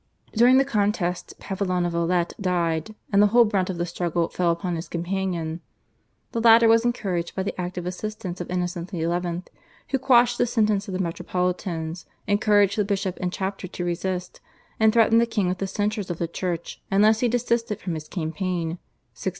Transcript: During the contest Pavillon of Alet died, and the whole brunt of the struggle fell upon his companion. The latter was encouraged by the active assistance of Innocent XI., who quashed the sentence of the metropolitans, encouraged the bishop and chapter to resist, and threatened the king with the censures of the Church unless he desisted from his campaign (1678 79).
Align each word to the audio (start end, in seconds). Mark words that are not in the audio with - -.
During 0.33 0.57
the 0.57 0.65
contest 0.65 1.35
Pavillon 1.37 1.85
of 1.85 1.93
Alet 1.93 2.33
died, 2.41 2.95
and 3.13 3.21
the 3.21 3.27
whole 3.27 3.45
brunt 3.45 3.69
of 3.69 3.77
the 3.77 3.85
struggle 3.85 4.29
fell 4.29 4.49
upon 4.49 4.75
his 4.75 4.87
companion. 4.89 5.61
The 6.31 6.41
latter 6.41 6.67
was 6.67 6.83
encouraged 6.83 7.35
by 7.35 7.43
the 7.43 7.61
active 7.61 7.85
assistance 7.85 8.41
of 8.41 8.49
Innocent 8.49 8.89
XI., 8.89 9.01
who 9.89 9.99
quashed 9.99 10.39
the 10.39 10.47
sentence 10.47 10.87
of 10.87 10.93
the 10.95 10.99
metropolitans, 10.99 12.07
encouraged 12.25 12.79
the 12.79 12.83
bishop 12.83 13.19
and 13.21 13.31
chapter 13.31 13.67
to 13.67 13.85
resist, 13.85 14.41
and 14.79 14.91
threatened 14.91 15.21
the 15.21 15.27
king 15.27 15.47
with 15.47 15.59
the 15.59 15.67
censures 15.67 16.09
of 16.09 16.17
the 16.17 16.27
Church 16.27 16.81
unless 16.89 17.19
he 17.19 17.27
desisted 17.27 17.79
from 17.79 17.93
his 17.93 18.07
campaign 18.07 18.79
(1678 18.79 18.79
79). 19.13 19.19